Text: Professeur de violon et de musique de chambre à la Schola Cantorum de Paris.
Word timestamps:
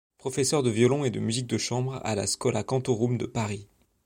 Professeur 0.17 0.63
de 0.63 0.71
violon 0.71 1.05
et 1.05 1.11
de 1.11 1.19
musique 1.19 1.45
de 1.45 1.59
chambre 1.59 2.01
à 2.03 2.15
la 2.15 2.25
Schola 2.25 2.63
Cantorum 2.63 3.19
de 3.19 3.27
Paris. 3.27 3.67